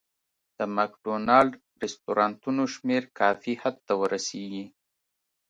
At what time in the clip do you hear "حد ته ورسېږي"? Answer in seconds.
3.61-4.65